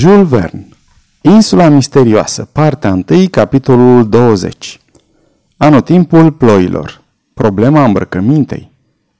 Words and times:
Jules 0.00 0.28
Verne 0.28 0.68
Insula 1.20 1.68
misterioasă, 1.68 2.48
partea 2.52 2.90
1, 2.90 3.04
capitolul 3.30 4.08
20 4.08 4.80
Anotimpul 5.56 6.32
ploilor 6.32 7.00
Problema 7.34 7.84
îmbrăcămintei 7.84 8.70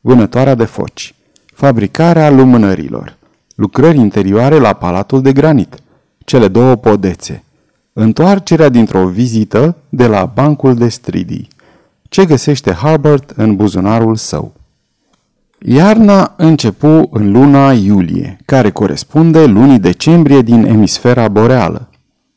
Vânătoarea 0.00 0.54
de 0.54 0.64
foci 0.64 1.14
Fabricarea 1.54 2.30
lumânărilor 2.30 3.16
Lucrări 3.54 3.98
interioare 3.98 4.58
la 4.58 4.72
Palatul 4.72 5.22
de 5.22 5.32
Granit 5.32 5.74
Cele 6.18 6.48
două 6.48 6.74
podețe 6.76 7.44
Întoarcerea 7.92 8.68
dintr-o 8.68 9.06
vizită 9.06 9.76
de 9.88 10.06
la 10.06 10.24
bancul 10.34 10.74
de 10.74 10.88
stridii. 10.88 11.48
Ce 12.08 12.24
găsește 12.24 12.72
Harbert 12.72 13.30
în 13.30 13.56
buzunarul 13.56 14.16
său 14.16 14.52
Iarna 15.62 16.34
începu 16.36 17.08
în 17.12 17.32
luna 17.32 17.72
iulie, 17.72 18.38
care 18.44 18.70
corespunde 18.70 19.44
lunii 19.44 19.78
decembrie 19.78 20.40
din 20.40 20.64
emisfera 20.66 21.28
boreală. 21.28 21.88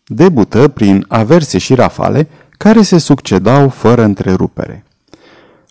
Debută 0.06 0.68
prin 0.68 1.06
averse 1.08 1.58
și 1.58 1.74
rafale 1.74 2.28
care 2.58 2.82
se 2.82 2.98
succedau 2.98 3.70
fără 3.70 4.04
întrerupere. 4.04 4.84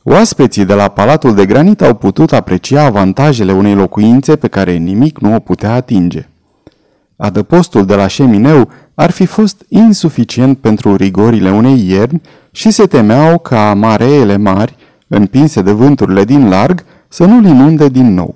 Oaspeții 0.03 0.65
de 0.65 0.75
la 0.75 0.89
Palatul 0.89 1.35
de 1.35 1.47
Granit 1.47 1.83
au 1.83 1.95
putut 1.95 2.33
aprecia 2.33 2.85
avantajele 2.85 3.53
unei 3.53 3.75
locuințe 3.75 4.37
pe 4.37 4.49
care 4.49 4.73
nimic 4.73 5.19
nu 5.19 5.35
o 5.35 5.39
putea 5.39 5.75
atinge. 5.75 6.29
Adăpostul 7.17 7.87
de 7.87 7.95
la 7.95 8.07
șemineu 8.07 8.69
ar 8.95 9.11
fi 9.11 9.27
fost 9.27 9.65
insuficient 9.69 10.59
pentru 10.59 10.97
rigorile 10.97 11.51
unei 11.51 11.89
ierni 11.89 12.21
și 12.51 12.71
se 12.71 12.87
temeau 12.87 13.39
ca 13.39 13.75
mareele 13.75 14.37
mari, 14.37 14.77
împinse 15.09 15.63
de 15.63 15.73
vânturile 15.73 16.25
din 16.25 16.49
larg, 16.49 16.85
să 17.13 17.25
nu-l 17.25 17.45
inunde 17.45 17.89
din 17.89 18.15
nou. 18.15 18.35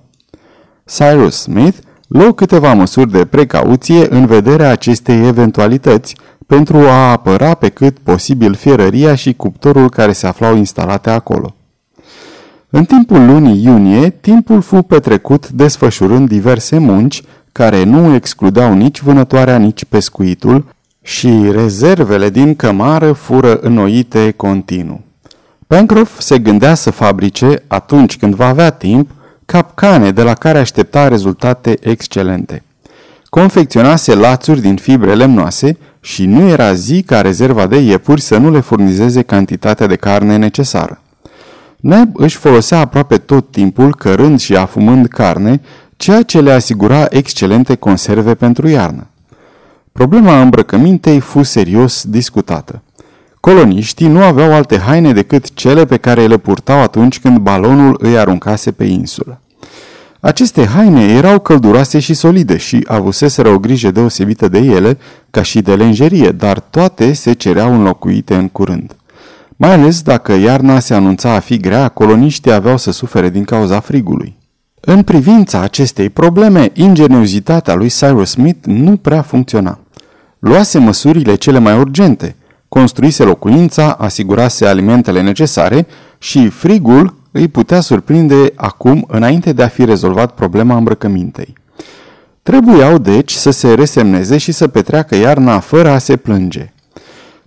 Cyrus 0.85 1.41
Smith 1.41 1.77
luă 2.09 2.33
câteva 2.33 2.73
măsuri 2.73 3.11
de 3.11 3.25
precauție 3.25 4.15
în 4.15 4.27
vederea 4.27 4.71
acestei 4.71 5.27
eventualități 5.27 6.17
pentru 6.47 6.77
a 6.77 7.11
apăra 7.11 7.55
pe 7.55 7.69
cât 7.69 7.99
posibil 7.99 8.55
fierăria 8.55 9.15
și 9.15 9.35
cuptorul 9.35 9.91
care 9.91 10.13
se 10.13 10.27
aflau 10.27 10.57
instalate 10.57 11.11
acolo. 11.11 11.55
În 12.71 12.85
timpul 12.85 13.27
lunii 13.27 13.63
iunie, 13.63 14.11
timpul 14.11 14.61
fu 14.61 14.83
petrecut 14.83 15.49
desfășurând 15.49 16.29
diverse 16.29 16.79
munci 16.79 17.23
care 17.53 17.85
nu 17.85 18.15
excludeau 18.15 18.75
nici 18.75 19.01
vânătoarea, 19.01 19.59
nici 19.59 19.85
pescuitul 19.85 20.65
și 21.03 21.51
rezervele 21.51 22.31
din 22.31 22.55
cămară 22.55 23.13
fură 23.13 23.59
înnoite 23.59 24.31
continuu. 24.31 25.06
Pencroff 25.67 26.21
se 26.21 26.39
gândea 26.39 26.75
să 26.75 26.91
fabrice, 26.91 27.63
atunci 27.67 28.17
când 28.17 28.35
va 28.35 28.49
avea 28.49 28.71
timp, 28.71 29.11
capcane 29.45 30.11
de 30.11 30.23
la 30.23 30.35
care 30.35 30.59
aștepta 30.59 31.09
rezultate 31.09 31.77
excelente. 31.81 32.63
Confecționase 33.25 34.15
lațuri 34.15 34.61
din 34.61 34.77
fibre 34.77 35.15
lemnoase 35.15 35.79
și 36.01 36.25
nu 36.25 36.49
era 36.49 36.75
zi 36.75 37.03
ca 37.03 37.21
rezerva 37.21 37.67
de 37.67 37.77
iepuri 37.77 38.21
să 38.21 38.37
nu 38.37 38.51
le 38.51 38.61
furnizeze 38.61 39.23
cantitatea 39.23 39.87
de 39.87 39.97
carne 39.97 40.37
necesară. 40.37 41.01
Neb 41.77 42.09
își 42.13 42.37
folosea 42.37 42.79
aproape 42.79 43.17
tot 43.17 43.51
timpul 43.51 43.95
cărând 43.95 44.41
și 44.41 44.57
afumând 44.57 45.07
carne, 45.07 45.61
ceea 45.97 46.23
ce 46.23 46.41
le 46.41 46.53
asigura 46.53 47.07
excelente 47.11 47.75
conserve 47.75 48.35
pentru 48.35 48.69
iarnă. 48.69 49.07
Problema 49.93 50.41
îmbrăcămintei 50.41 51.21
fu 51.21 51.43
serios 51.43 52.05
discutată. 52.05 52.83
Coloniștii 53.47 54.09
nu 54.09 54.23
aveau 54.23 54.53
alte 54.53 54.79
haine 54.79 55.13
decât 55.13 55.55
cele 55.55 55.85
pe 55.85 55.97
care 55.97 56.27
le 56.27 56.37
purtau 56.37 56.81
atunci 56.81 57.21
când 57.21 57.39
balonul 57.39 57.97
îi 57.99 58.19
aruncase 58.19 58.73
pe 58.73 58.85
insulă. 58.85 59.41
Aceste 60.21 60.65
haine 60.65 61.03
erau 61.03 61.39
călduroase 61.39 61.99
și 61.99 62.15
solide 62.15 62.57
și 62.57 62.85
avuseseră 62.87 63.49
o 63.49 63.59
grijă 63.59 63.91
deosebită 63.91 64.49
de 64.49 64.59
ele, 64.59 64.99
ca 65.31 65.43
și 65.43 65.61
de 65.61 65.75
lenjerie, 65.75 66.31
dar 66.31 66.59
toate 66.59 67.13
se 67.13 67.33
cereau 67.33 67.75
înlocuite 67.75 68.35
în 68.35 68.49
curând. 68.49 68.97
Mai 69.57 69.73
ales 69.73 70.03
dacă 70.03 70.33
iarna 70.33 70.79
se 70.79 70.95
anunța 70.95 71.35
a 71.35 71.39
fi 71.39 71.57
grea, 71.57 71.89
coloniștii 71.89 72.53
aveau 72.53 72.77
să 72.77 72.91
sufere 72.91 73.29
din 73.29 73.45
cauza 73.45 73.81
frigului. 73.81 74.37
În 74.81 75.03
privința 75.03 75.61
acestei 75.61 76.11
probleme, 76.11 76.71
ingeniozitatea 76.75 77.75
lui 77.75 77.89
Cyrus 77.89 78.31
Smith 78.31 78.67
nu 78.67 78.97
prea 78.97 79.23
funcționa. 79.23 79.79
Luase 80.39 80.79
măsurile 80.79 81.35
cele 81.35 81.59
mai 81.59 81.79
urgente– 81.79 82.37
construise 82.79 83.25
locuința, 83.25 83.91
asigurase 83.91 84.67
alimentele 84.67 85.23
necesare 85.23 85.87
și 86.19 86.49
frigul 86.49 87.15
îi 87.31 87.49
putea 87.49 87.81
surprinde 87.81 88.53
acum 88.55 89.05
înainte 89.09 89.53
de 89.53 89.63
a 89.63 89.69
fi 89.69 89.85
rezolvat 89.85 90.35
problema 90.35 90.77
îmbrăcămintei. 90.77 91.55
Trebuiau 92.43 92.99
deci 92.99 93.33
să 93.33 93.51
se 93.51 93.75
resemneze 93.75 94.39
și 94.39 94.53
să 94.53 94.69
petreacă 94.69 95.15
iarna 95.15 95.59
fără 95.59 95.91
a 95.91 95.99
se 95.99 96.17
plânge. 96.17 96.73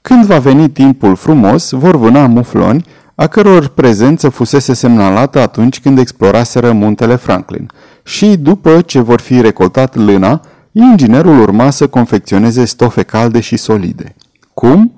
Când 0.01 0.25
va 0.25 0.37
veni 0.39 0.69
timpul 0.69 1.15
frumos, 1.15 1.71
vor 1.71 1.95
vâna 1.95 2.27
mufloni, 2.27 2.85
a 3.15 3.27
căror 3.27 3.67
prezență 3.67 4.29
fusese 4.29 4.73
semnalată 4.73 5.39
atunci 5.39 5.79
când 5.79 5.97
exploraseră 5.97 6.71
muntele 6.71 7.15
Franklin. 7.15 7.69
Și 8.03 8.37
după 8.37 8.81
ce 8.81 8.99
vor 8.99 9.19
fi 9.19 9.41
recoltat 9.41 9.95
lâna, 9.95 10.41
inginerul 10.71 11.39
urma 11.39 11.69
să 11.69 11.87
confecționeze 11.87 12.65
stofe 12.65 13.03
calde 13.03 13.39
și 13.39 13.57
solide. 13.57 14.15
Cum? 14.53 14.93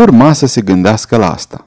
Urma 0.00 0.32
să 0.32 0.46
se 0.46 0.60
gândească 0.60 1.16
la 1.16 1.32
asta. 1.32 1.66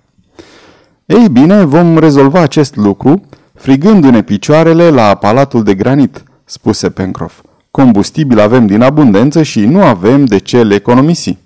Ei 1.05 1.29
bine, 1.29 1.63
vom 1.63 1.97
rezolva 1.97 2.39
acest 2.39 2.75
lucru 2.75 3.21
frigându-ne 3.53 4.21
picioarele 4.21 4.89
la 4.89 5.15
palatul 5.15 5.63
de 5.63 5.75
granit, 5.75 6.23
spuse 6.45 6.89
Pencroff. 6.89 7.41
Combustibil 7.71 8.39
avem 8.39 8.67
din 8.67 8.81
abundență 8.81 9.43
și 9.43 9.65
nu 9.65 9.83
avem 9.83 10.25
de 10.25 10.37
ce 10.37 10.63
le 10.63 10.75
economisi. 10.75 11.37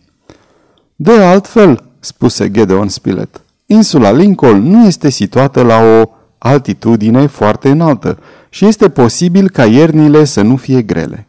De 0.95 1.11
altfel, 1.11 1.83
spuse 1.99 2.51
Gedeon 2.51 2.87
Spilett, 2.87 3.41
insula 3.65 4.11
Lincoln 4.11 4.61
nu 4.61 4.85
este 4.85 5.09
situată 5.09 5.61
la 5.61 5.77
o 5.77 6.09
altitudine 6.37 7.25
foarte 7.25 7.69
înaltă 7.69 8.19
și 8.49 8.65
este 8.65 8.89
posibil 8.89 9.49
ca 9.49 9.65
iernile 9.65 10.23
să 10.23 10.41
nu 10.41 10.55
fie 10.55 10.81
grele. 10.81 11.27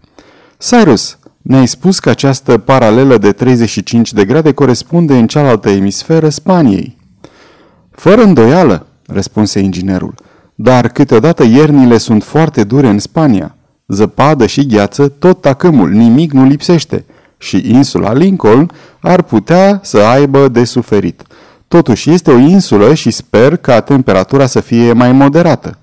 Cyrus, 0.58 1.18
ne-ai 1.42 1.66
spus 1.68 1.98
că 1.98 2.10
această 2.10 2.58
paralelă 2.58 3.18
de 3.18 3.32
35 3.32 4.12
de 4.12 4.24
grade 4.24 4.52
corespunde 4.52 5.18
în 5.18 5.26
cealaltă 5.26 5.70
emisferă 5.70 6.28
Spaniei. 6.28 6.96
Fără 7.90 8.22
îndoială, 8.22 8.86
răspunse 9.06 9.60
inginerul, 9.60 10.14
dar 10.54 10.88
câteodată 10.88 11.42
iernile 11.42 11.98
sunt 11.98 12.24
foarte 12.24 12.64
dure 12.64 12.88
în 12.88 12.98
Spania. 12.98 13.56
Zăpadă 13.86 14.46
și 14.46 14.66
gheață, 14.66 15.08
tot 15.08 15.40
tacâmul, 15.40 15.90
nimic 15.90 16.32
nu 16.32 16.44
lipsește 16.44 17.04
și 17.38 17.70
insula 17.70 18.12
Lincoln 18.12 18.70
ar 19.00 19.22
putea 19.22 19.80
să 19.82 19.98
aibă 19.98 20.48
de 20.48 20.64
suferit. 20.64 21.22
Totuși 21.68 22.10
este 22.10 22.30
o 22.30 22.36
insulă 22.36 22.94
și 22.94 23.10
sper 23.10 23.56
ca 23.56 23.80
temperatura 23.80 24.46
să 24.46 24.60
fie 24.60 24.92
mai 24.92 25.12
moderată. 25.12 25.78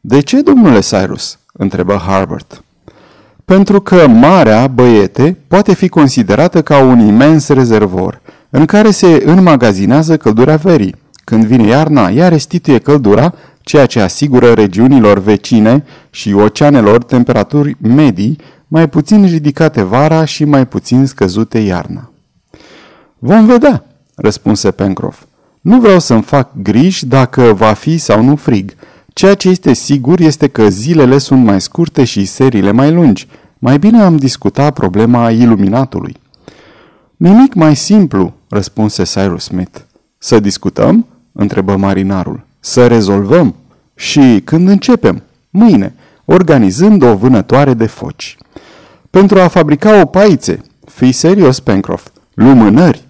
De 0.00 0.20
ce, 0.20 0.40
domnule 0.40 0.80
Cyrus? 0.80 1.38
întrebă 1.52 1.94
Harbert 2.06 2.64
pentru 3.54 3.80
că 3.80 4.06
marea, 4.08 4.66
băiete, 4.66 5.36
poate 5.48 5.74
fi 5.74 5.88
considerată 5.88 6.62
ca 6.62 6.82
un 6.82 6.98
imens 7.06 7.48
rezervor, 7.48 8.20
în 8.50 8.64
care 8.64 8.90
se 8.90 9.22
înmagazinează 9.26 10.16
căldura 10.16 10.56
verii. 10.56 10.94
Când 11.24 11.44
vine 11.44 11.66
iarna, 11.66 12.10
ea 12.10 12.28
restituie 12.28 12.78
căldura, 12.78 13.34
ceea 13.60 13.86
ce 13.86 14.00
asigură 14.00 14.52
regiunilor 14.52 15.18
vecine 15.18 15.84
și 16.10 16.32
oceanelor 16.32 17.02
temperaturi 17.02 17.76
medii, 17.80 18.38
mai 18.68 18.88
puțin 18.88 19.26
ridicate 19.26 19.82
vara 19.82 20.24
și 20.24 20.44
mai 20.44 20.66
puțin 20.66 21.06
scăzute 21.06 21.58
iarna. 21.58 22.12
Vom 23.18 23.46
vedea, 23.46 23.84
răspunse 24.14 24.70
Pencroff. 24.70 25.22
Nu 25.60 25.80
vreau 25.80 25.98
să-mi 25.98 26.22
fac 26.22 26.50
griji 26.62 27.06
dacă 27.06 27.42
va 27.42 27.72
fi 27.72 27.98
sau 27.98 28.22
nu 28.22 28.36
frig. 28.36 28.74
Ceea 29.12 29.34
ce 29.34 29.48
este 29.48 29.72
sigur 29.72 30.20
este 30.20 30.48
că 30.48 30.68
zilele 30.68 31.18
sunt 31.18 31.44
mai 31.44 31.60
scurte 31.60 32.04
și 32.04 32.24
serile 32.24 32.70
mai 32.70 32.92
lungi, 32.92 33.28
mai 33.62 33.78
bine 33.78 34.02
am 34.02 34.16
discutat 34.16 34.72
problema 34.72 35.30
iluminatului. 35.30 36.16
Nimic 37.16 37.54
mai 37.54 37.76
simplu, 37.76 38.34
răspunse 38.48 39.02
Cyrus 39.02 39.44
Smith. 39.44 39.78
Să 40.18 40.40
discutăm? 40.40 41.06
întrebă 41.32 41.76
marinarul. 41.76 42.46
Să 42.60 42.86
rezolvăm? 42.86 43.54
Și 43.94 44.40
când 44.44 44.68
începem? 44.68 45.22
Mâine, 45.50 45.94
organizând 46.24 47.02
o 47.02 47.16
vânătoare 47.16 47.74
de 47.74 47.86
foci. 47.86 48.36
Pentru 49.10 49.40
a 49.40 49.48
fabrica 49.48 50.00
o 50.00 50.04
paițe, 50.04 50.60
fii 50.84 51.12
serios, 51.12 51.60
Pencroff, 51.60 52.08
lumânări, 52.34 53.08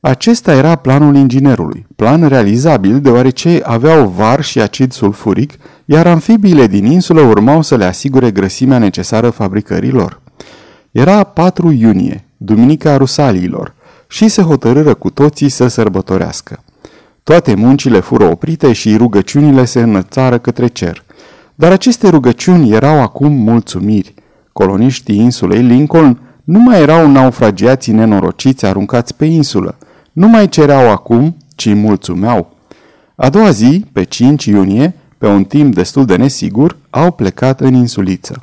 acesta 0.00 0.54
era 0.54 0.74
planul 0.74 1.14
inginerului, 1.14 1.86
plan 1.96 2.28
realizabil 2.28 3.00
deoarece 3.00 3.60
aveau 3.64 4.08
var 4.08 4.42
și 4.42 4.60
acid 4.60 4.92
sulfuric, 4.92 5.52
iar 5.84 6.06
amfibiile 6.06 6.66
din 6.66 6.84
insulă 6.84 7.20
urmau 7.20 7.62
să 7.62 7.76
le 7.76 7.84
asigure 7.84 8.30
grăsimea 8.30 8.78
necesară 8.78 9.30
fabricării 9.30 9.90
lor. 9.90 10.20
Era 10.90 11.24
4 11.24 11.70
iunie, 11.70 12.24
duminica 12.36 12.96
Rusaliilor, 12.96 13.74
și 14.08 14.28
se 14.28 14.42
hotărâră 14.42 14.94
cu 14.94 15.10
toții 15.10 15.48
să 15.48 15.66
sărbătorească. 15.66 16.62
Toate 17.22 17.54
muncile 17.54 18.00
fură 18.00 18.24
oprite 18.24 18.72
și 18.72 18.96
rugăciunile 18.96 19.64
se 19.64 19.80
înălțară 19.80 20.38
către 20.38 20.66
cer. 20.66 21.04
Dar 21.54 21.72
aceste 21.72 22.08
rugăciuni 22.08 22.70
erau 22.70 23.00
acum 23.00 23.32
mulțumiri. 23.32 24.14
Coloniștii 24.52 25.18
insulei 25.18 25.62
Lincoln 25.62 26.20
nu 26.44 26.58
mai 26.58 26.80
erau 26.80 27.10
naufragiații 27.10 27.92
nenorociți 27.92 28.66
aruncați 28.66 29.14
pe 29.14 29.24
insulă. 29.24 29.78
Nu 30.12 30.28
mai 30.28 30.48
cereau 30.48 30.90
acum, 30.90 31.36
ci 31.54 31.74
mulțumeau. 31.74 32.56
A 33.16 33.28
doua 33.28 33.50
zi, 33.50 33.84
pe 33.92 34.02
5 34.02 34.44
iunie, 34.44 34.94
pe 35.18 35.26
un 35.26 35.44
timp 35.44 35.74
destul 35.74 36.04
de 36.04 36.16
nesigur, 36.16 36.76
au 36.90 37.10
plecat 37.10 37.60
în 37.60 37.74
insuliță. 37.74 38.40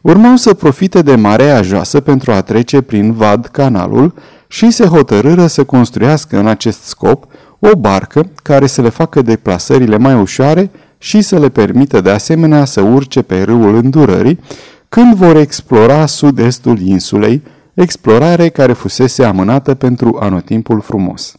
Urmau 0.00 0.36
să 0.36 0.54
profite 0.54 1.02
de 1.02 1.14
marea 1.14 1.62
joasă 1.62 2.00
pentru 2.00 2.32
a 2.32 2.40
trece 2.40 2.80
prin 2.80 3.12
vad 3.12 3.46
canalul 3.46 4.14
și 4.48 4.70
se 4.70 4.84
hotărâră 4.84 5.46
să 5.46 5.64
construiască 5.64 6.38
în 6.38 6.46
acest 6.46 6.82
scop 6.82 7.26
o 7.58 7.76
barcă 7.78 8.30
care 8.42 8.66
să 8.66 8.82
le 8.82 8.88
facă 8.88 9.22
deplasările 9.22 9.96
mai 9.96 10.14
ușoare 10.14 10.70
și 10.98 11.20
să 11.20 11.38
le 11.38 11.48
permită 11.48 12.00
de 12.00 12.10
asemenea 12.10 12.64
să 12.64 12.80
urce 12.80 13.22
pe 13.22 13.42
râul 13.42 13.74
îndurării 13.74 14.40
când 14.88 15.14
vor 15.14 15.36
explora 15.36 16.06
sud-estul 16.06 16.80
insulei, 16.80 17.42
explorare 17.76 18.48
care 18.48 18.72
fusese 18.72 19.24
amânată 19.24 19.74
pentru 19.74 20.18
anotimpul 20.20 20.80
frumos. 20.80 21.34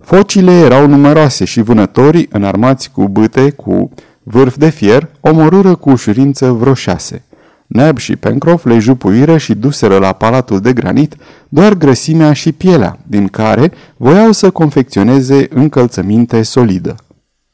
Focile 0.00 0.52
erau 0.52 0.86
numeroase 0.86 1.44
și 1.44 1.60
vânătorii, 1.60 2.28
înarmați 2.32 2.90
cu 2.90 3.08
bâte, 3.08 3.50
cu 3.50 3.90
vârf 4.22 4.56
de 4.56 4.68
fier, 4.68 5.08
omorâră 5.20 5.74
cu 5.74 5.90
ușurință 5.90 6.50
vreo 6.50 6.74
șase. 6.74 7.24
Neb 7.66 7.98
și 7.98 8.16
Pencroff 8.16 8.64
le 8.64 8.78
jupuiră 8.78 9.36
și 9.36 9.54
duseră 9.54 9.98
la 9.98 10.12
palatul 10.12 10.60
de 10.60 10.72
granit 10.72 11.16
doar 11.48 11.74
grăsimea 11.74 12.32
și 12.32 12.52
pielea, 12.52 12.98
din 13.06 13.28
care 13.28 13.72
voiau 13.96 14.32
să 14.32 14.50
confecționeze 14.50 15.46
încălțăminte 15.50 16.42
solidă. 16.42 16.94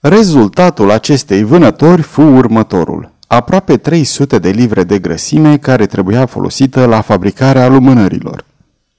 Rezultatul 0.00 0.90
acestei 0.90 1.44
vânători 1.44 2.02
fu 2.02 2.22
următorul. 2.22 3.11
Aproape 3.32 3.76
300 3.76 4.38
de 4.38 4.50
livre 4.50 4.84
de 4.84 4.98
grăsime 4.98 5.56
care 5.56 5.86
trebuia 5.86 6.26
folosită 6.26 6.84
la 6.84 7.00
fabricarea 7.00 7.68
lumânărilor. 7.68 8.44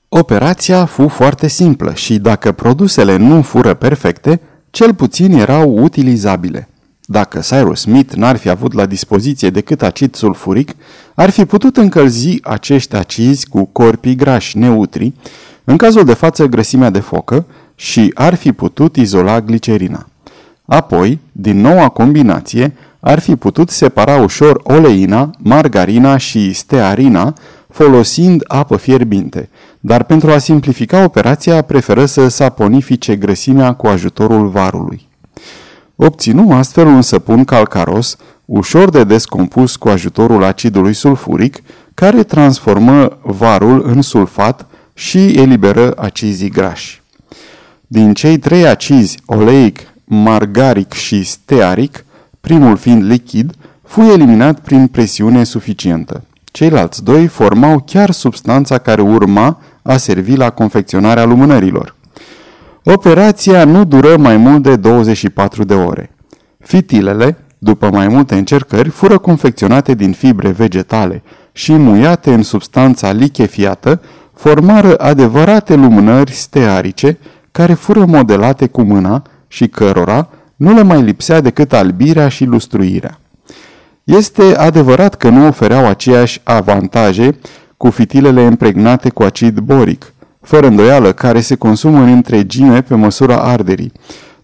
Operația 0.09 0.85
fu 0.85 1.07
foarte 1.07 1.47
simplă 1.47 1.93
și 1.93 2.17
dacă 2.17 2.51
produsele 2.51 3.17
nu 3.17 3.41
fură 3.41 3.73
perfecte, 3.73 4.41
cel 4.69 4.93
puțin 4.93 5.33
erau 5.33 5.77
utilizabile. 5.77 6.69
Dacă 7.05 7.39
Cyrus 7.39 7.79
Smith 7.79 8.13
n-ar 8.13 8.35
fi 8.35 8.49
avut 8.49 8.73
la 8.73 8.85
dispoziție 8.85 9.49
decât 9.49 9.81
acid 9.81 10.15
sulfuric, 10.15 10.71
ar 11.15 11.29
fi 11.29 11.45
putut 11.45 11.77
încălzi 11.77 12.39
acești 12.43 12.95
acizi 12.95 13.47
cu 13.47 13.65
corpii 13.65 14.15
grași 14.15 14.57
neutri, 14.57 15.13
în 15.63 15.77
cazul 15.77 16.05
de 16.05 16.13
față 16.13 16.45
grăsimea 16.45 16.89
de 16.89 16.99
focă, 16.99 17.45
și 17.75 18.11
ar 18.13 18.35
fi 18.35 18.51
putut 18.51 18.95
izola 18.95 19.41
glicerina. 19.41 20.07
Apoi, 20.65 21.19
din 21.31 21.61
noua 21.61 21.89
combinație, 21.89 22.73
ar 23.05 23.19
fi 23.19 23.35
putut 23.35 23.69
separa 23.69 24.15
ușor 24.15 24.59
oleina, 24.63 25.29
margarina 25.37 26.17
și 26.17 26.53
stearina, 26.53 27.33
folosind 27.69 28.43
apă 28.47 28.77
fierbinte, 28.77 29.49
dar 29.79 30.03
pentru 30.03 30.31
a 30.31 30.37
simplifica 30.37 31.03
operația 31.03 31.61
preferă 31.61 32.05
să 32.05 32.27
saponifice 32.27 33.15
grăsimea 33.15 33.73
cu 33.73 33.87
ajutorul 33.87 34.47
varului. 34.47 35.07
Obținu 35.95 36.51
astfel 36.51 36.85
un 36.85 37.01
săpun 37.01 37.43
calcaros, 37.43 38.17
ușor 38.45 38.89
de 38.89 39.03
descompus 39.03 39.75
cu 39.75 39.89
ajutorul 39.89 40.43
acidului 40.43 40.93
sulfuric, 40.93 41.61
care 41.93 42.23
transformă 42.23 43.17
varul 43.21 43.83
în 43.85 44.01
sulfat 44.01 44.65
și 44.93 45.27
eliberă 45.27 45.93
acizii 45.97 46.49
grași. 46.49 47.01
Din 47.87 48.13
cei 48.13 48.37
trei 48.37 48.67
acizi, 48.67 49.19
oleic, 49.25 49.79
margaric 50.03 50.91
și 50.91 51.23
stearic, 51.23 52.05
primul 52.47 52.77
fiind 52.77 53.03
lichid, 53.03 53.51
fu 53.83 54.01
eliminat 54.01 54.59
prin 54.59 54.87
presiune 54.87 55.43
suficientă. 55.43 56.23
Ceilalți 56.43 57.03
doi 57.03 57.27
formau 57.27 57.83
chiar 57.85 58.11
substanța 58.11 58.77
care 58.77 59.01
urma 59.01 59.59
a 59.81 59.97
servi 59.97 60.35
la 60.35 60.49
confecționarea 60.49 61.25
lumânărilor. 61.25 61.95
Operația 62.83 63.65
nu 63.65 63.83
dură 63.83 64.17
mai 64.17 64.37
mult 64.37 64.63
de 64.63 64.75
24 64.75 65.63
de 65.63 65.73
ore. 65.73 66.15
Fitilele, 66.59 67.37
după 67.57 67.89
mai 67.91 68.07
multe 68.07 68.35
încercări, 68.35 68.89
fură 68.89 69.17
confecționate 69.17 69.93
din 69.93 70.11
fibre 70.11 70.49
vegetale 70.49 71.23
și 71.51 71.73
muiate 71.73 72.33
în 72.33 72.43
substanța 72.43 73.11
lichefiată, 73.11 74.01
formară 74.33 74.95
adevărate 74.97 75.75
lumânări 75.75 76.31
stearice 76.31 77.17
care 77.51 77.73
fură 77.73 78.05
modelate 78.05 78.67
cu 78.67 78.81
mâna 78.81 79.21
și 79.47 79.67
cărora 79.67 80.29
nu 80.55 80.73
le 80.73 80.83
mai 80.83 81.01
lipsea 81.01 81.41
decât 81.41 81.73
albirea 81.73 82.27
și 82.27 82.45
lustruirea. 82.45 83.19
Este 84.03 84.55
adevărat 84.57 85.15
că 85.15 85.29
nu 85.29 85.47
ofereau 85.47 85.85
aceeași 85.85 86.41
avantaje 86.43 87.37
cu 87.77 87.89
fitilele 87.89 88.41
impregnate 88.41 89.09
cu 89.09 89.23
acid 89.23 89.59
boric, 89.59 90.13
fără 90.41 90.67
îndoială 90.67 91.11
care 91.11 91.41
se 91.41 91.55
consumă 91.55 91.99
în 91.99 92.07
întregime 92.07 92.81
pe 92.81 92.95
măsura 92.95 93.35
arderii, 93.35 93.91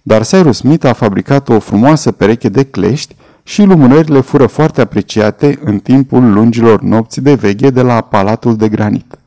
dar 0.02 0.26
Cyrus 0.26 0.58
Smith 0.58 0.86
a 0.86 0.94
fabricat 0.94 1.50
o 1.50 1.60
frumoasă 1.60 2.12
pereche 2.12 2.50
de 2.50 2.64
clești 2.64 3.16
și 3.44 3.64
lumânările 3.64 4.20
fură 4.20 4.46
foarte 4.46 4.82
apreciate 4.82 5.60
în 5.64 5.80
timpul 5.80 6.34
lungilor 6.34 6.82
nopți 6.82 7.22
de 7.22 7.34
veche 7.34 7.70
de 7.70 7.82
la 7.82 8.02
Palatul 8.02 8.56
de 8.56 8.70
Granit. 8.70 9.18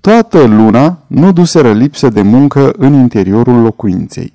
Toată 0.00 0.44
luna 0.44 0.98
nu 1.06 1.32
duseră 1.32 1.72
lipsă 1.72 2.08
de 2.08 2.22
muncă 2.22 2.72
în 2.76 2.92
interiorul 2.92 3.62
locuinței. 3.62 4.32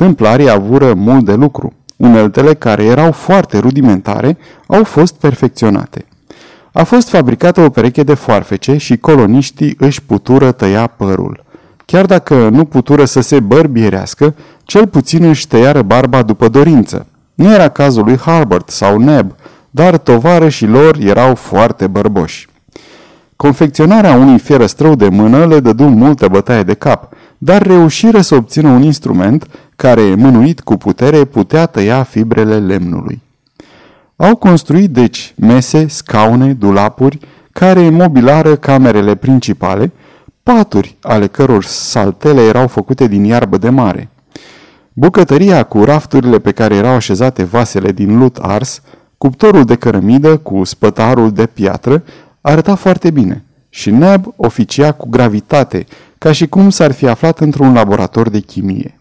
Templarii 0.00 0.50
avură 0.50 0.94
mult 0.94 1.24
de 1.24 1.34
lucru. 1.34 1.72
Uneltele 1.96 2.54
care 2.54 2.84
erau 2.84 3.12
foarte 3.12 3.58
rudimentare 3.58 4.38
au 4.66 4.84
fost 4.84 5.14
perfecționate. 5.14 6.04
A 6.72 6.82
fost 6.82 7.08
fabricată 7.08 7.60
o 7.60 7.70
pereche 7.70 8.02
de 8.02 8.14
foarfece 8.14 8.76
și 8.76 8.96
coloniștii 8.96 9.76
își 9.78 10.02
putură 10.02 10.52
tăia 10.52 10.86
părul. 10.86 11.44
Chiar 11.84 12.06
dacă 12.06 12.48
nu 12.48 12.64
putură 12.64 13.04
să 13.04 13.20
se 13.20 13.40
bărbierească, 13.40 14.34
cel 14.64 14.86
puțin 14.86 15.24
își 15.24 15.48
tăiară 15.48 15.82
barba 15.82 16.22
după 16.22 16.48
dorință. 16.48 17.06
Nu 17.34 17.52
era 17.52 17.68
cazul 17.68 18.04
lui 18.04 18.18
Harbert 18.18 18.68
sau 18.68 18.98
Neb, 18.98 19.34
dar 19.70 19.98
tovarășii 19.98 20.66
lor 20.66 20.96
erau 21.00 21.34
foarte 21.34 21.86
bărboși. 21.86 22.48
Confecționarea 23.36 24.14
unui 24.14 24.38
fierăstrău 24.38 24.94
de 24.94 25.08
mână 25.08 25.46
le 25.46 25.60
dădu 25.60 25.84
multe 25.84 26.28
bătaie 26.28 26.62
de 26.62 26.74
cap, 26.74 27.12
dar 27.38 27.62
reușiră 27.62 28.20
să 28.20 28.34
obțină 28.34 28.68
un 28.68 28.82
instrument 28.82 29.46
care, 29.80 30.14
mânuit 30.14 30.60
cu 30.60 30.76
putere, 30.76 31.24
putea 31.24 31.66
tăia 31.66 32.02
fibrele 32.02 32.58
lemnului. 32.58 33.22
Au 34.16 34.36
construit, 34.36 34.90
deci, 34.90 35.34
mese, 35.36 35.88
scaune, 35.88 36.52
dulapuri, 36.52 37.18
care 37.52 37.88
mobilară 37.88 38.56
camerele 38.56 39.14
principale, 39.14 39.92
paturi 40.42 40.96
ale 41.02 41.26
căror 41.26 41.64
saltele 41.64 42.40
erau 42.40 42.66
făcute 42.66 43.06
din 43.06 43.24
iarbă 43.24 43.56
de 43.56 43.68
mare. 43.68 44.08
Bucătăria 44.92 45.62
cu 45.62 45.84
rafturile 45.84 46.38
pe 46.38 46.52
care 46.52 46.74
erau 46.74 46.94
așezate 46.94 47.44
vasele 47.44 47.92
din 47.92 48.18
lut 48.18 48.36
ars, 48.36 48.82
cuptorul 49.18 49.64
de 49.64 49.74
cărămidă 49.74 50.36
cu 50.36 50.64
spătarul 50.64 51.32
de 51.32 51.46
piatră, 51.46 52.02
arăta 52.40 52.74
foarte 52.74 53.10
bine 53.10 53.44
și 53.68 53.90
Neb 53.90 54.24
oficia 54.36 54.92
cu 54.92 55.08
gravitate, 55.08 55.86
ca 56.18 56.32
și 56.32 56.46
cum 56.46 56.70
s-ar 56.70 56.92
fi 56.92 57.06
aflat 57.06 57.38
într-un 57.38 57.72
laborator 57.72 58.28
de 58.28 58.40
chimie. 58.40 58.94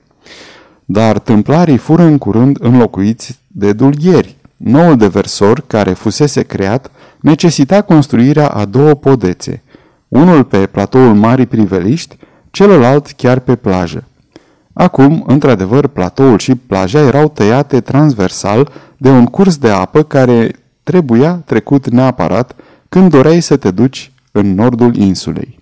Dar 0.92 1.20
templarii 1.20 1.78
fură 1.78 2.02
în 2.02 2.18
curând 2.18 2.58
înlocuiți 2.60 3.40
de 3.48 3.74
dulgheri. 3.74 4.36
Noul 4.58 4.98
deversor, 4.98 5.64
care 5.68 5.94
fusese 5.94 6.44
creat, 6.44 6.92
necesita 7.20 7.82
construirea 7.82 8.48
a 8.48 8.66
două 8.66 8.94
podețe, 8.94 9.62
unul 10.08 10.44
pe 10.44 10.66
platoul 10.66 11.14
Marii 11.14 11.46
Priveliști, 11.46 12.18
celălalt 12.52 13.08
chiar 13.08 13.40
pe 13.40 13.56
plajă. 13.56 14.04
Acum, 14.74 15.24
într-adevăr, 15.28 15.88
platoul 15.88 16.38
și 16.38 16.56
plaja 16.56 17.00
erau 17.00 17.28
tăiate 17.28 17.82
transversal 17.82 18.72
de 18.98 19.10
un 19.10 19.26
curs 19.26 19.58
de 19.58 19.70
apă 19.70 20.04
care 20.04 20.52
trebuia 20.84 21.42
trecut 21.46 21.90
neapărat 21.90 22.56
când 22.90 23.10
doreai 23.10 23.42
să 23.42 23.58
te 23.58 23.72
duci 23.72 24.12
în 24.32 24.54
nordul 24.54 24.96
insulei. 24.96 25.60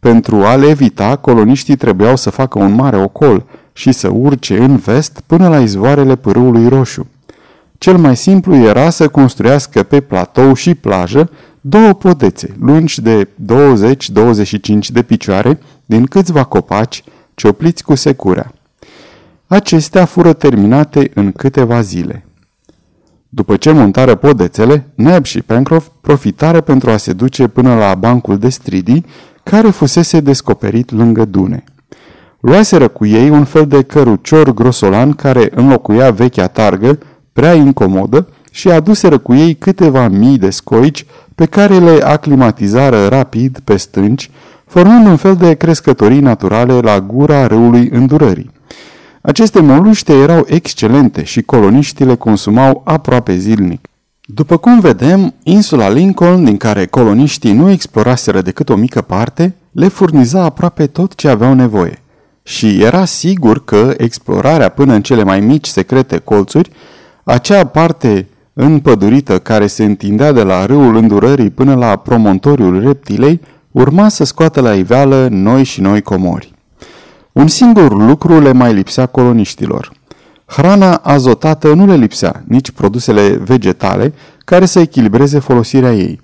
Pentru 0.00 0.36
a 0.36 0.56
le 0.56 0.66
evita, 0.66 1.16
coloniștii 1.16 1.76
trebuiau 1.76 2.16
să 2.16 2.30
facă 2.30 2.58
un 2.58 2.74
mare 2.74 2.96
ocol 2.96 3.44
și 3.76 3.92
să 3.92 4.08
urce 4.08 4.58
în 4.58 4.76
vest 4.76 5.22
până 5.26 5.48
la 5.48 5.60
izvoarele 5.60 6.16
pârâului 6.16 6.68
roșu. 6.68 7.06
Cel 7.78 7.96
mai 7.96 8.16
simplu 8.16 8.54
era 8.54 8.90
să 8.90 9.08
construiască 9.08 9.82
pe 9.82 10.00
platou 10.00 10.54
și 10.54 10.74
plajă 10.74 11.30
două 11.60 11.92
podețe 11.92 12.56
lungi 12.60 13.00
de 13.00 13.28
20-25 13.28 13.28
de 14.92 15.02
picioare 15.02 15.58
din 15.86 16.06
câțiva 16.06 16.44
copaci 16.44 17.04
ciopliți 17.34 17.82
cu 17.82 17.94
securea. 17.94 18.52
Acestea 19.46 20.04
fură 20.04 20.32
terminate 20.32 21.10
în 21.14 21.32
câteva 21.32 21.80
zile. 21.80 22.26
După 23.28 23.56
ce 23.56 23.70
montară 23.72 24.14
podețele, 24.14 24.86
Neb 24.94 25.24
și 25.24 25.42
Pencroff 25.42 25.88
profitară 26.00 26.60
pentru 26.60 26.90
a 26.90 26.96
se 26.96 27.12
duce 27.12 27.46
până 27.46 27.74
la 27.74 27.94
bancul 27.94 28.38
de 28.38 28.48
stridii, 28.48 29.04
care 29.42 29.70
fusese 29.70 30.20
descoperit 30.20 30.90
lângă 30.90 31.24
dune. 31.24 31.64
Luaseră 32.44 32.88
cu 32.88 33.06
ei 33.06 33.30
un 33.30 33.44
fel 33.44 33.66
de 33.66 33.82
cărucior 33.82 34.54
grosolan 34.54 35.12
care 35.12 35.50
înlocuia 35.54 36.10
vechea 36.10 36.46
targă, 36.46 36.98
prea 37.32 37.54
incomodă, 37.54 38.28
și 38.50 38.70
aduseră 38.70 39.18
cu 39.18 39.34
ei 39.34 39.54
câteva 39.54 40.08
mii 40.08 40.38
de 40.38 40.50
scoici 40.50 41.06
pe 41.34 41.46
care 41.46 41.78
le 41.78 42.02
aclimatizară 42.02 43.06
rapid 43.06 43.58
pe 43.64 43.76
stânci, 43.76 44.30
formând 44.66 45.06
un 45.06 45.16
fel 45.16 45.36
de 45.36 45.54
crescătorii 45.54 46.20
naturale 46.20 46.72
la 46.72 47.00
gura 47.00 47.46
râului 47.46 47.88
îndurării. 47.92 48.50
Aceste 49.20 49.60
moluște 49.60 50.12
erau 50.12 50.44
excelente 50.48 51.24
și 51.24 51.42
coloniștii 51.42 52.04
le 52.04 52.14
consumau 52.14 52.82
aproape 52.84 53.36
zilnic. 53.36 53.88
După 54.24 54.56
cum 54.56 54.80
vedem, 54.80 55.34
insula 55.42 55.88
Lincoln, 55.88 56.44
din 56.44 56.56
care 56.56 56.86
coloniștii 56.86 57.52
nu 57.52 57.70
exploraseră 57.70 58.40
decât 58.40 58.68
o 58.68 58.76
mică 58.76 59.00
parte, 59.00 59.54
le 59.72 59.88
furniza 59.88 60.42
aproape 60.42 60.86
tot 60.86 61.14
ce 61.14 61.28
aveau 61.28 61.54
nevoie. 61.54 61.98
Și 62.46 62.82
era 62.82 63.04
sigur 63.04 63.64
că 63.64 63.94
explorarea 63.96 64.68
până 64.68 64.94
în 64.94 65.02
cele 65.02 65.22
mai 65.22 65.40
mici 65.40 65.66
secrete 65.66 66.18
colțuri, 66.18 66.70
acea 67.24 67.66
parte 67.66 68.28
împădurită 68.52 69.38
care 69.38 69.66
se 69.66 69.84
întindea 69.84 70.32
de 70.32 70.42
la 70.42 70.66
râul 70.66 70.96
îndurării 70.96 71.50
până 71.50 71.74
la 71.74 71.96
promontoriul 71.96 72.80
reptilei, 72.80 73.40
urma 73.70 74.08
să 74.08 74.24
scoată 74.24 74.60
la 74.60 74.74
iveală 74.74 75.28
noi 75.30 75.64
și 75.64 75.80
noi 75.80 76.02
comori. 76.02 76.54
Un 77.32 77.48
singur 77.48 77.96
lucru 77.96 78.40
le 78.40 78.52
mai 78.52 78.74
lipsea 78.74 79.06
coloniștilor. 79.06 79.92
Hrana 80.46 80.94
azotată 80.94 81.74
nu 81.74 81.86
le 81.86 81.96
lipsea, 81.96 82.42
nici 82.46 82.70
produsele 82.70 83.28
vegetale 83.28 84.14
care 84.38 84.66
să 84.66 84.80
echilibreze 84.80 85.38
folosirea 85.38 85.92
ei. 85.92 86.20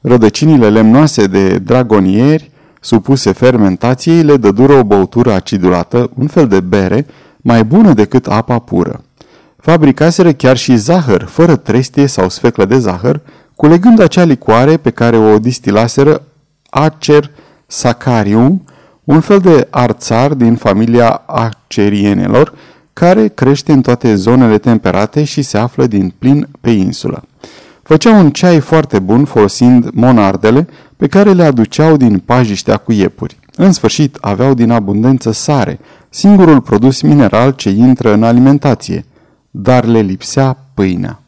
Rădăcinile 0.00 0.70
lemnoase 0.70 1.26
de 1.26 1.58
dragonieri, 1.58 2.50
supuse 2.84 3.32
fermentației, 3.32 4.22
le 4.22 4.36
dădură 4.36 4.72
o 4.72 4.84
băutură 4.84 5.32
acidulată, 5.32 6.10
un 6.14 6.26
fel 6.26 6.48
de 6.48 6.60
bere, 6.60 7.06
mai 7.36 7.64
bună 7.64 7.92
decât 7.92 8.26
apa 8.26 8.58
pură. 8.58 9.04
Fabricaseră 9.56 10.32
chiar 10.32 10.56
și 10.56 10.76
zahăr, 10.76 11.22
fără 11.22 11.56
trestie 11.56 12.06
sau 12.06 12.28
sfeclă 12.28 12.64
de 12.64 12.78
zahăr, 12.78 13.20
culegând 13.56 14.00
acea 14.00 14.24
licoare 14.24 14.76
pe 14.76 14.90
care 14.90 15.16
o 15.16 15.38
distilaseră 15.38 16.22
Acer 16.70 17.30
sacarium, 17.66 18.64
un 19.04 19.20
fel 19.20 19.38
de 19.38 19.66
arțar 19.70 20.34
din 20.34 20.54
familia 20.54 21.22
acerienelor, 21.26 22.54
care 22.92 23.28
crește 23.28 23.72
în 23.72 23.82
toate 23.82 24.14
zonele 24.14 24.58
temperate 24.58 25.24
și 25.24 25.42
se 25.42 25.58
află 25.58 25.86
din 25.86 26.14
plin 26.18 26.48
pe 26.60 26.70
insulă. 26.70 27.22
Făceau 27.84 28.18
un 28.18 28.30
ceai 28.30 28.60
foarte 28.60 28.98
bun 28.98 29.24
folosind 29.24 29.90
monardele 29.92 30.68
pe 30.96 31.06
care 31.06 31.32
le 31.32 31.42
aduceau 31.42 31.96
din 31.96 32.18
pajiștea 32.18 32.76
cu 32.76 32.92
iepuri. 32.92 33.38
În 33.56 33.72
sfârșit, 33.72 34.18
aveau 34.20 34.54
din 34.54 34.70
abundență 34.70 35.32
sare, 35.32 35.78
singurul 36.08 36.60
produs 36.60 37.00
mineral 37.00 37.50
ce 37.50 37.70
intră 37.70 38.12
în 38.12 38.22
alimentație, 38.22 39.04
dar 39.50 39.84
le 39.84 40.00
lipsea 40.00 40.58
pâinea. 40.74 41.20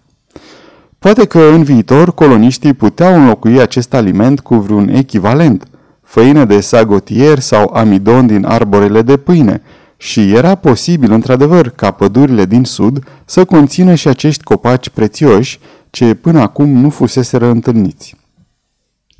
Poate 0.99 1.27
că 1.27 1.39
în 1.39 1.63
viitor 1.63 2.15
coloniștii 2.15 2.73
puteau 2.73 3.15
înlocui 3.15 3.61
acest 3.61 3.95
aliment 3.95 4.41
cu 4.41 4.55
vreun 4.55 4.89
echivalent, 4.89 5.65
făină 6.03 6.45
de 6.45 6.61
sagotier 6.61 7.39
sau 7.39 7.71
amidon 7.75 8.27
din 8.27 8.45
arborele 8.45 9.03
de 9.03 9.17
pâine, 9.17 9.63
și 9.97 10.33
era 10.33 10.55
posibil 10.55 11.13
într-adevăr 11.13 11.69
ca 11.69 11.91
pădurile 11.91 12.45
din 12.45 12.65
sud 12.65 13.05
să 13.25 13.45
conțină 13.45 13.95
și 13.95 14.09
acești 14.09 14.43
copaci 14.43 14.89
prețioși 14.89 15.59
ce 15.91 16.15
până 16.15 16.41
acum 16.41 16.69
nu 16.69 16.91
fuseseră 16.91 17.47
întâlniți. 17.47 18.17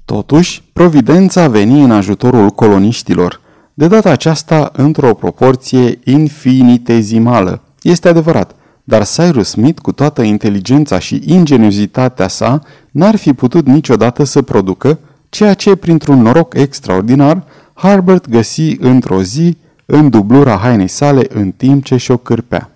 Totuși, 0.05 0.63
providența 0.73 1.49
veni 1.49 1.83
în 1.83 1.91
ajutorul 1.91 2.51
coloniștilor, 2.51 3.41
de 3.75 3.87
data 3.87 4.11
aceasta 4.11 4.71
într-o 4.73 5.15
proporție 5.15 5.99
infinitezimală. 6.05 7.63
Este 7.83 8.09
adevărat, 8.09 8.55
dar 8.85 9.07
Cyrus 9.07 9.49
Smith, 9.49 9.81
cu 9.81 9.93
toată 9.93 10.23
inteligența 10.23 10.99
și 10.99 11.23
ingeniozitatea 11.25 12.29
sa, 12.29 12.61
n-ar 12.91 13.17
fi 13.17 13.33
putut 13.33 13.67
niciodată 13.67 14.25
să 14.25 14.43
producă 14.43 14.99
ceea 15.29 15.55
ce, 15.55 15.77
printr-un 15.77 16.23
noroc 16.23 16.55
extraordinar, 16.55 17.45
Harbert 17.75 18.29
găsi 18.29 18.77
într-o 18.81 19.23
zi 19.23 19.57
în 19.87 20.09
dublura 20.09 20.57
hainei 20.57 20.89
sale 20.89 21.27
în 21.29 21.51
timp 21.51 21.85
ce 21.85 21.97
și-o 21.97 22.17
cârpea. 22.17 22.71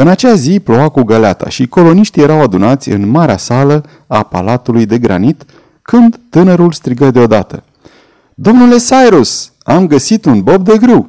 În 0.00 0.08
acea 0.08 0.34
zi 0.34 0.60
ploua 0.60 0.88
cu 0.88 1.02
găleata 1.02 1.48
și 1.48 1.66
coloniștii 1.66 2.22
erau 2.22 2.40
adunați 2.40 2.90
în 2.90 3.08
marea 3.08 3.36
sală 3.36 3.84
a 4.06 4.22
palatului 4.22 4.86
de 4.86 4.98
granit, 4.98 5.44
când 5.82 6.20
tânărul 6.30 6.72
strigă 6.72 7.10
deodată. 7.10 7.64
Domnule 8.34 8.76
Cyrus, 8.76 9.52
am 9.62 9.86
găsit 9.86 10.24
un 10.24 10.42
bob 10.42 10.64
de 10.64 10.76
grâu! 10.78 11.08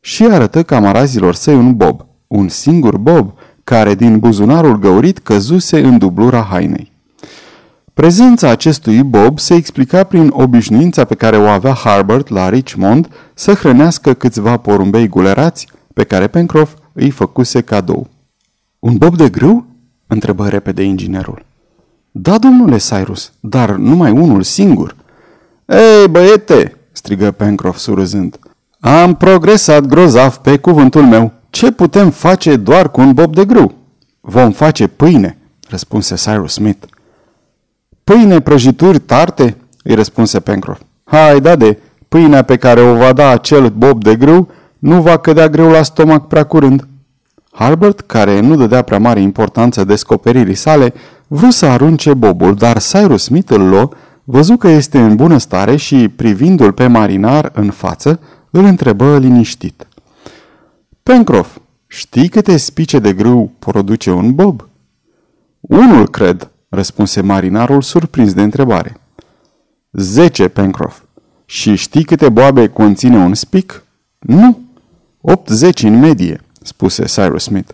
Și 0.00 0.24
arătă 0.24 0.62
camarazilor 0.62 1.34
săi 1.34 1.54
un 1.54 1.76
bob, 1.76 2.06
un 2.26 2.48
singur 2.48 2.96
bob, 2.96 3.32
care 3.64 3.94
din 3.94 4.18
buzunarul 4.18 4.78
găurit 4.78 5.18
căzuse 5.18 5.80
în 5.80 5.98
dublura 5.98 6.46
hainei. 6.50 6.92
Prezența 7.92 8.48
acestui 8.48 9.02
Bob 9.02 9.38
se 9.38 9.54
explica 9.54 10.04
prin 10.04 10.30
obișnuința 10.32 11.04
pe 11.04 11.14
care 11.14 11.36
o 11.36 11.46
avea 11.46 11.72
Harbert 11.72 12.28
la 12.28 12.48
Richmond 12.48 13.08
să 13.34 13.52
hrănească 13.52 14.12
câțiva 14.12 14.56
porumbei 14.56 15.08
gulerați 15.08 15.68
pe 15.92 16.04
care 16.04 16.26
Pencroff 16.26 16.72
îi 16.94 17.10
făcuse 17.10 17.60
cadou. 17.60 18.06
Un 18.78 18.96
Bob 18.96 19.16
de 19.16 19.28
grâu?" 19.28 19.66
întrebă 20.06 20.48
repede 20.48 20.82
inginerul. 20.82 21.44
Da, 22.10 22.38
domnule 22.38 22.76
Cyrus, 22.76 23.32
dar 23.40 23.70
numai 23.70 24.10
unul 24.10 24.42
singur." 24.42 24.96
Ei, 25.66 26.08
băiete!" 26.08 26.76
strigă 26.92 27.30
Pencroff 27.30 27.78
surâzând. 27.78 28.38
Am 28.80 29.14
progresat 29.14 29.86
grozav 29.86 30.36
pe 30.36 30.56
cuvântul 30.56 31.02
meu. 31.02 31.32
Ce 31.50 31.72
putem 31.72 32.10
face 32.10 32.56
doar 32.56 32.90
cu 32.90 33.00
un 33.00 33.12
bob 33.12 33.34
de 33.34 33.44
grâu?" 33.44 33.74
Vom 34.20 34.52
face 34.52 34.86
pâine," 34.86 35.38
răspunse 35.68 36.14
Cyrus 36.14 36.52
Smith. 36.52 36.86
Pâine, 38.04 38.40
prăjituri, 38.40 38.98
tarte?" 38.98 39.56
îi 39.82 39.94
răspunse 39.94 40.40
Pencroff. 40.40 40.80
Hai, 41.04 41.40
da 41.40 41.56
de, 41.56 41.78
pâinea 42.08 42.42
pe 42.42 42.56
care 42.56 42.80
o 42.80 42.94
va 42.94 43.12
da 43.12 43.28
acel 43.28 43.68
bob 43.68 44.02
de 44.02 44.16
grâu 44.16 44.48
nu 44.84 45.02
va 45.02 45.16
cădea 45.16 45.48
greu 45.48 45.70
la 45.70 45.82
stomac 45.82 46.26
prea 46.26 46.44
curând." 46.44 46.86
Harbert, 47.50 48.00
care 48.00 48.40
nu 48.40 48.56
dădea 48.56 48.82
prea 48.82 48.98
mare 48.98 49.20
importanță 49.20 49.84
descoperirii 49.84 50.54
sale, 50.54 50.94
vrut 51.26 51.52
să 51.52 51.66
arunce 51.66 52.14
bobul, 52.14 52.54
dar 52.54 52.78
Cyrus 52.78 53.22
Smith 53.22 53.50
îl 53.50 53.68
luă, 53.68 53.88
văzu 54.24 54.56
că 54.56 54.68
este 54.68 54.98
în 54.98 55.16
bună 55.16 55.38
stare 55.38 55.76
și, 55.76 56.08
privindu-l 56.08 56.72
pe 56.72 56.86
marinar 56.86 57.50
în 57.54 57.70
față, 57.70 58.20
îl 58.50 58.64
întrebă 58.64 59.18
liniștit. 59.18 59.86
Pencroff, 61.02 61.58
știi 61.86 62.28
câte 62.28 62.56
spice 62.56 62.98
de 62.98 63.12
grâu 63.12 63.52
produce 63.58 64.10
un 64.10 64.34
bob? 64.34 64.68
Unul, 65.60 66.08
cred, 66.08 66.50
răspunse 66.68 67.20
marinarul 67.20 67.82
surprins 67.82 68.32
de 68.32 68.42
întrebare. 68.42 68.96
Zece, 69.92 70.48
Pencroff. 70.48 71.02
Și 71.44 71.74
știi 71.74 72.04
câte 72.04 72.28
boabe 72.28 72.68
conține 72.68 73.16
un 73.16 73.34
spic? 73.34 73.84
Nu. 74.18 74.63
Opt 75.26 75.48
zeci 75.48 75.82
în 75.82 75.98
medie, 75.98 76.40
spuse 76.62 77.04
Cyrus 77.04 77.42
Smith. 77.42 77.70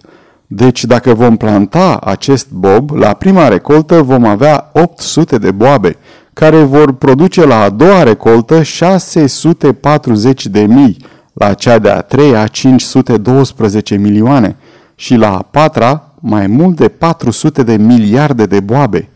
Deci 0.46 0.84
dacă 0.84 1.14
vom 1.14 1.36
planta 1.36 1.96
acest 1.96 2.50
bob, 2.50 2.90
la 2.90 3.12
prima 3.12 3.48
recoltă 3.48 4.02
vom 4.02 4.24
avea 4.24 4.70
800 4.72 5.38
de 5.38 5.50
boabe, 5.50 5.96
care 6.32 6.62
vor 6.62 6.92
produce 6.92 7.44
la 7.46 7.62
a 7.62 7.70
doua 7.70 8.02
recoltă 8.02 8.62
640 8.62 10.46
de 10.46 10.60
mii, 10.60 10.96
la 11.32 11.54
cea 11.54 11.78
de-a 11.78 12.00
treia 12.00 12.46
512 12.46 13.96
milioane 13.96 14.56
și 14.94 15.14
la 15.14 15.36
a 15.36 15.42
patra 15.42 16.14
mai 16.20 16.46
mult 16.46 16.76
de 16.76 16.88
400 16.88 17.62
de 17.62 17.76
miliarde 17.76 18.46
de 18.46 18.60
boabe. 18.60 19.08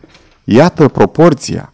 Iată 0.43 0.87
proporția. 0.87 1.71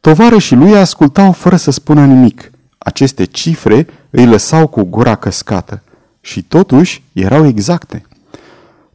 Tovarășii 0.00 0.56
lui 0.56 0.76
ascultau 0.76 1.32
fără 1.32 1.56
să 1.56 1.70
spună 1.70 2.04
nimic. 2.06 2.50
Aceste 2.78 3.24
cifre 3.24 3.86
îi 4.10 4.26
lăsau 4.26 4.66
cu 4.66 4.82
gura 4.82 5.14
căscată. 5.14 5.82
Și 6.20 6.42
totuși 6.42 7.02
erau 7.12 7.46
exacte. 7.46 8.02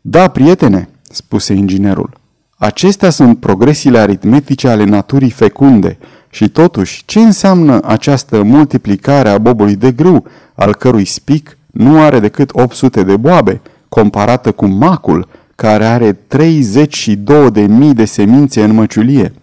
Da, 0.02 0.28
prietene, 0.28 0.90
spuse 1.12 1.54
inginerul, 1.54 2.18
acestea 2.58 3.10
sunt 3.10 3.40
progresiile 3.40 3.98
aritmetice 3.98 4.68
ale 4.68 4.84
naturii 4.84 5.30
fecunde 5.30 5.98
și 6.30 6.50
totuși 6.50 7.04
ce 7.06 7.20
înseamnă 7.20 7.80
această 7.84 8.44
multiplicare 8.44 9.30
a 9.30 9.38
bobului 9.38 9.76
de 9.76 9.92
grâu, 9.92 10.26
al 10.56 10.76
cărui 10.76 11.06
spic 11.06 11.58
nu 11.72 12.02
are 12.02 12.20
decât 12.20 12.50
800 12.54 13.04
de 13.04 13.18
boabe, 13.18 13.62
comparată 13.90 14.52
cu 14.52 14.66
macul, 14.66 15.28
care 15.56 15.86
are 15.86 16.12
32.000 16.12 17.52
de 17.52 17.62
mii 17.62 17.94
de 17.94 18.06
semințe 18.06 18.64
în 18.64 18.74
măciulie, 18.74 19.34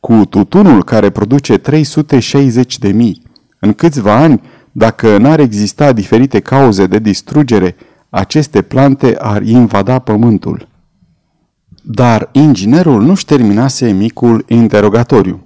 cu 0.00 0.24
tutunul 0.30 0.84
care 0.84 1.10
produce 1.10 1.58
360 1.58 2.78
de 2.78 2.88
mii. 2.88 3.22
În 3.58 3.72
câțiva 3.72 4.14
ani, 4.14 4.40
dacă 4.78 5.16
n-ar 5.16 5.38
exista 5.38 5.92
diferite 5.92 6.40
cauze 6.40 6.86
de 6.86 6.98
distrugere, 6.98 7.76
aceste 8.10 8.62
plante 8.62 9.16
ar 9.18 9.42
invada 9.42 9.98
pământul. 9.98 10.68
Dar 11.82 12.28
inginerul 12.32 13.02
nu-și 13.02 13.24
terminase 13.24 13.90
micul 13.90 14.44
interogatoriu. 14.48 15.40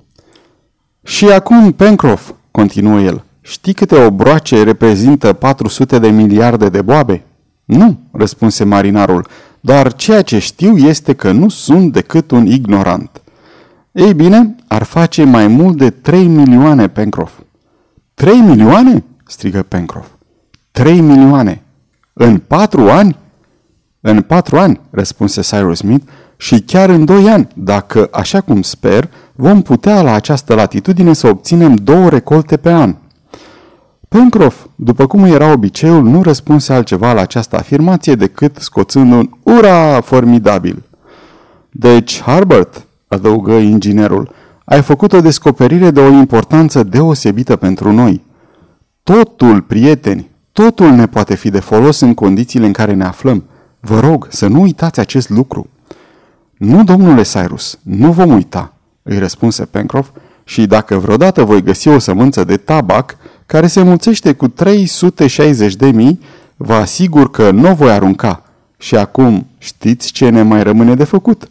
Și 1.03 1.25
acum, 1.25 1.73
Pencroff, 1.73 2.33
continuă 2.51 3.01
el, 3.01 3.25
știi 3.41 3.73
câte 3.73 4.05
obroace 4.05 4.63
reprezintă 4.63 5.33
400 5.33 5.99
de 5.99 6.09
miliarde 6.09 6.69
de 6.69 6.83
boabe? 6.83 7.25
Nu, 7.65 7.99
răspunse 8.11 8.65
marinarul, 8.65 9.27
dar 9.61 9.93
ceea 9.93 10.23
ce 10.23 10.39
știu 10.39 10.77
este 10.77 11.15
că 11.15 11.31
nu 11.31 11.49
sunt 11.49 11.93
decât 11.93 12.31
un 12.31 12.47
ignorant. 12.47 13.23
Ei 13.93 14.15
bine, 14.15 14.55
ar 14.69 14.83
face 14.83 15.25
mai 15.25 15.47
mult 15.47 15.77
de 15.77 15.91
3 15.91 16.27
milioane, 16.27 16.89
Pencroff. 16.89 17.33
3 18.15 18.37
milioane? 18.37 19.05
Strigă 19.33 19.63
Pencroff. 19.63 20.09
3 20.71 21.01
milioane. 21.01 21.63
În 22.13 22.39
patru 22.39 22.91
ani? 22.91 23.17
În 24.01 24.23
patru 24.23 24.59
ani, 24.59 24.81
răspunse 24.91 25.41
Cyrus 25.41 25.79
Smith, 25.79 26.05
și 26.37 26.61
chiar 26.61 26.89
în 26.89 27.05
doi 27.05 27.29
ani, 27.29 27.49
dacă, 27.55 28.09
așa 28.11 28.41
cum 28.41 28.63
sper, 28.63 29.11
vom 29.35 29.63
putea 29.63 30.03
la 30.03 30.13
această 30.13 30.55
latitudine 30.55 31.13
să 31.13 31.29
obținem 31.29 31.75
două 31.75 32.09
recolte 32.09 32.57
pe 32.57 32.73
an. 32.73 32.97
Pencroff, 34.09 34.67
după 34.75 35.07
cum 35.07 35.25
era 35.25 35.53
obiceiul, 35.53 36.03
nu 36.03 36.23
răspunse 36.23 36.73
altceva 36.73 37.13
la 37.13 37.21
această 37.21 37.57
afirmație 37.57 38.15
decât 38.15 38.57
scoțând 38.57 39.13
un 39.13 39.31
ura 39.43 40.01
formidabil. 40.01 40.83
Deci, 41.71 42.21
Harbert, 42.21 42.87
adăugă 43.09 43.53
inginerul, 43.53 44.31
ai 44.65 44.83
făcut 44.83 45.13
o 45.13 45.21
descoperire 45.21 45.91
de 45.91 46.01
o 46.01 46.09
importanță 46.09 46.83
deosebită 46.83 47.57
pentru 47.57 47.93
noi. 47.93 48.31
Totul, 49.03 49.61
prieteni, 49.61 50.31
totul 50.53 50.91
ne 50.91 51.07
poate 51.07 51.35
fi 51.35 51.51
de 51.51 51.61
folos 51.61 52.01
în 52.01 52.15
condițiile 52.15 52.67
în 52.67 52.73
care 52.73 52.95
ne 52.95 53.05
aflăm. 53.05 53.45
Vă 53.81 54.01
rog 54.01 54.27
să 54.31 54.47
nu 54.47 54.61
uitați 54.61 55.01
acest 55.01 55.29
lucru. 55.29 55.69
Nu, 56.57 56.85
domnule 56.85 57.23
Cyrus, 57.23 57.79
nu 57.83 58.13
vom 58.13 58.31
uita, 58.31 58.75
îi 59.03 59.19
răspunse 59.19 59.65
Pencroff, 59.65 60.11
și 60.45 60.67
dacă 60.67 60.99
vreodată 60.99 61.45
voi 61.45 61.63
găsi 61.63 61.89
o 61.89 61.99
sămânță 61.99 62.45
de 62.45 62.57
tabac 62.57 63.17
care 63.47 63.67
se 63.67 63.83
mulțește 63.83 64.33
cu 64.33 64.49
360 64.49 65.75
de 65.75 65.91
mii, 65.91 66.21
vă 66.57 66.75
asigur 66.75 67.31
că 67.31 67.51
nu 67.51 67.71
o 67.71 67.75
voi 67.75 67.91
arunca. 67.91 68.43
Și 68.79 68.97
acum 68.97 69.47
știți 69.59 70.13
ce 70.13 70.29
ne 70.29 70.43
mai 70.43 70.63
rămâne 70.63 70.95
de 70.95 71.05
făcut? 71.05 71.51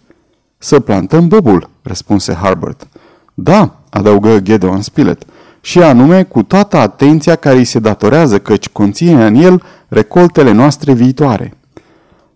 Să 0.57 0.79
plantăm 0.79 1.27
bobul, 1.27 1.69
răspunse 1.81 2.33
Harbert. 2.33 2.87
Da, 3.33 3.81
adăugă 3.89 4.39
Gedeon 4.39 4.81
Spilett, 4.81 5.25
și 5.61 5.79
anume 5.79 6.23
cu 6.23 6.43
toată 6.43 6.77
atenția 6.77 7.35
care 7.35 7.57
îi 7.57 7.63
se 7.63 7.79
datorează 7.79 8.39
căci 8.39 8.69
conține 8.69 9.25
în 9.25 9.35
el 9.35 9.63
recoltele 9.87 10.51
noastre 10.51 10.93
viitoare. 10.93 11.53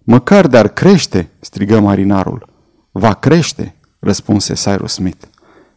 Măcar 0.03 0.48
de-ar 0.48 0.67
crește, 0.67 1.29
strigă 1.39 1.79
marinarul. 1.79 2.48
Va 2.91 3.13
crește, 3.13 3.75
răspunse 4.00 4.53
Cyrus 4.53 4.94
Smith. 4.94 5.25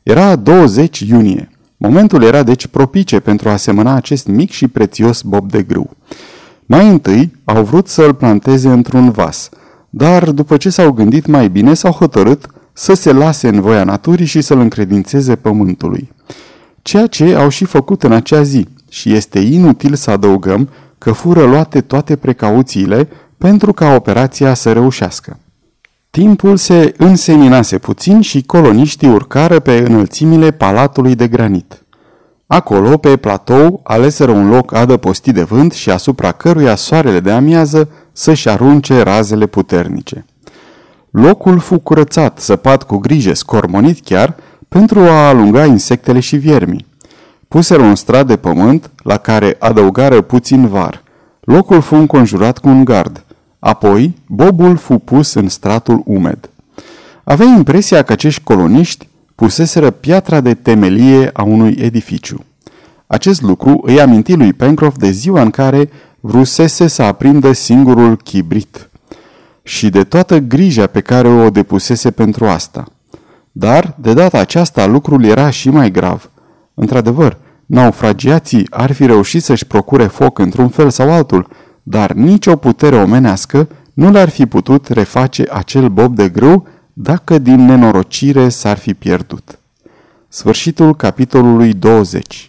Era 0.02 0.36
20 0.36 1.00
iunie. 1.00 1.50
Momentul 1.76 2.22
era 2.22 2.42
deci 2.42 2.66
propice 2.66 3.20
pentru 3.20 3.48
a 3.48 3.56
semăna 3.56 3.94
acest 3.94 4.26
mic 4.26 4.50
și 4.50 4.68
prețios 4.68 5.22
bob 5.22 5.50
de 5.50 5.62
grâu. 5.62 5.90
Mai 6.66 6.88
întâi 6.88 7.32
au 7.44 7.62
vrut 7.64 7.88
să 7.88 8.02
îl 8.02 8.14
planteze 8.14 8.68
într-un 8.68 9.10
vas, 9.10 9.48
dar 9.90 10.30
după 10.30 10.56
ce 10.56 10.70
s-au 10.70 10.92
gândit 10.92 11.26
mai 11.26 11.48
bine, 11.48 11.74
s-au 11.74 11.92
hotărât 11.92 12.46
să 12.72 12.94
se 12.94 13.12
lase 13.12 13.48
în 13.48 13.60
voia 13.60 13.84
naturii 13.84 14.26
și 14.26 14.40
să-l 14.40 14.58
încredințeze 14.58 15.36
pământului. 15.36 16.12
Ceea 16.88 17.06
ce 17.06 17.34
au 17.34 17.48
și 17.48 17.64
făcut 17.64 18.02
în 18.02 18.12
acea 18.12 18.42
zi 18.42 18.66
și 18.88 19.12
este 19.12 19.38
inutil 19.38 19.94
să 19.94 20.10
adăugăm 20.10 20.68
că 20.98 21.12
fură 21.12 21.44
luate 21.44 21.80
toate 21.80 22.16
precauțiile 22.16 23.08
pentru 23.38 23.72
ca 23.72 23.94
operația 23.94 24.54
să 24.54 24.72
reușească. 24.72 25.38
Timpul 26.10 26.56
se 26.56 26.94
înseninase 26.96 27.78
puțin 27.78 28.20
și 28.20 28.42
coloniștii 28.42 29.08
urcară 29.08 29.58
pe 29.60 29.84
înălțimile 29.86 30.50
palatului 30.50 31.14
de 31.14 31.28
granit. 31.28 31.84
Acolo, 32.46 32.96
pe 32.96 33.16
platou, 33.16 33.80
aleseră 33.84 34.30
un 34.30 34.48
loc 34.48 34.74
adăpostit 34.74 35.34
de 35.34 35.42
vânt 35.42 35.72
și 35.72 35.90
asupra 35.90 36.32
căruia 36.32 36.74
soarele 36.74 37.20
de 37.20 37.30
amiază 37.30 37.88
să-și 38.12 38.48
arunce 38.48 39.02
razele 39.02 39.46
puternice. 39.46 40.24
Locul 41.10 41.58
fu 41.58 41.78
curățat, 41.78 42.38
săpat 42.38 42.82
cu 42.82 42.96
grijă, 42.96 43.34
scormonit 43.34 44.04
chiar, 44.04 44.36
pentru 44.68 45.00
a 45.00 45.28
alunga 45.28 45.64
insectele 45.64 46.20
și 46.20 46.36
viermii. 46.36 46.86
Puseră 47.48 47.82
un 47.82 47.94
strat 47.94 48.26
de 48.26 48.36
pământ, 48.36 48.90
la 49.02 49.16
care 49.16 49.56
adăugară 49.58 50.20
puțin 50.20 50.66
var. 50.66 51.02
Locul 51.40 51.80
fu 51.80 51.94
înconjurat 51.94 52.58
cu 52.58 52.68
un 52.68 52.84
gard. 52.84 53.24
Apoi, 53.58 54.14
bobul 54.26 54.76
fu 54.76 54.98
pus 54.98 55.34
în 55.34 55.48
stratul 55.48 56.02
umed. 56.04 56.50
Avea 57.24 57.46
impresia 57.46 58.02
că 58.02 58.12
acești 58.12 58.42
coloniști 58.42 59.08
puseseră 59.34 59.90
piatra 59.90 60.40
de 60.40 60.54
temelie 60.54 61.30
a 61.32 61.42
unui 61.42 61.76
edificiu. 61.80 62.44
Acest 63.06 63.42
lucru 63.42 63.80
îi 63.84 64.00
aminti 64.00 64.34
lui 64.34 64.52
Pencroff 64.52 64.96
de 64.96 65.10
ziua 65.10 65.42
în 65.42 65.50
care 65.50 65.90
vrusese 66.20 66.86
să 66.86 67.02
aprindă 67.02 67.52
singurul 67.52 68.16
chibrit 68.16 68.90
și 69.62 69.88
de 69.90 70.04
toată 70.04 70.38
grija 70.38 70.86
pe 70.86 71.00
care 71.00 71.28
o 71.28 71.50
depusese 71.50 72.10
pentru 72.10 72.46
asta. 72.46 72.84
Dar, 73.58 73.94
de 74.00 74.12
data 74.12 74.38
aceasta, 74.38 74.86
lucrul 74.86 75.24
era 75.24 75.50
și 75.50 75.70
mai 75.70 75.90
grav. 75.90 76.30
Într-adevăr, 76.74 77.36
naufragiații 77.66 78.66
ar 78.70 78.92
fi 78.92 79.06
reușit 79.06 79.42
să-și 79.42 79.66
procure 79.66 80.06
foc 80.06 80.38
într-un 80.38 80.68
fel 80.68 80.90
sau 80.90 81.12
altul, 81.12 81.48
dar 81.82 82.12
nicio 82.12 82.56
putere 82.56 82.96
omenească 82.96 83.68
nu 83.94 84.10
l-ar 84.10 84.28
fi 84.28 84.46
putut 84.46 84.88
reface 84.88 85.46
acel 85.52 85.88
bob 85.88 86.14
de 86.14 86.28
grâu 86.28 86.66
dacă 86.92 87.38
din 87.38 87.64
nenorocire 87.64 88.48
s-ar 88.48 88.78
fi 88.78 88.94
pierdut. 88.94 89.58
Sfârșitul 90.28 90.96
capitolului 90.96 91.72
20 91.72 92.47